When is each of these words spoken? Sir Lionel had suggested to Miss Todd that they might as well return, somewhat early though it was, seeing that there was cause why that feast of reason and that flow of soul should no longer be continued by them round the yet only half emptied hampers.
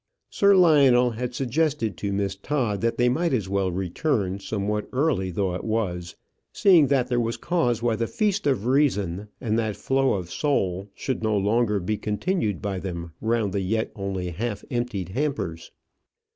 Sir 0.31 0.55
Lionel 0.55 1.11
had 1.11 1.35
suggested 1.35 1.95
to 1.97 2.11
Miss 2.11 2.35
Todd 2.35 2.81
that 2.81 2.97
they 2.97 3.07
might 3.07 3.33
as 3.33 3.47
well 3.47 3.71
return, 3.71 4.39
somewhat 4.39 4.89
early 4.91 5.29
though 5.29 5.53
it 5.53 5.63
was, 5.63 6.15
seeing 6.51 6.87
that 6.87 7.07
there 7.07 7.19
was 7.19 7.37
cause 7.37 7.83
why 7.83 7.95
that 7.95 8.07
feast 8.07 8.47
of 8.47 8.65
reason 8.65 9.27
and 9.39 9.59
that 9.59 9.75
flow 9.75 10.13
of 10.13 10.31
soul 10.31 10.89
should 10.95 11.21
no 11.21 11.37
longer 11.37 11.79
be 11.79 11.97
continued 11.97 12.63
by 12.63 12.79
them 12.79 13.11
round 13.21 13.53
the 13.53 13.61
yet 13.61 13.91
only 13.95 14.29
half 14.31 14.65
emptied 14.71 15.09
hampers. 15.09 15.69